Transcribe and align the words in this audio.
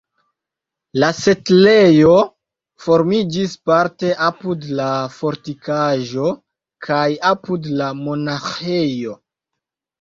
La 1.01 1.09
setlejo 1.17 2.15
formiĝis 2.85 3.53
parte 3.71 4.11
apud 4.29 4.67
la 4.81 4.89
fortikaĵo 5.21 6.35
kaj 6.89 7.07
apud 7.35 7.71
la 7.79 7.95
monaĥejo. 8.05 9.19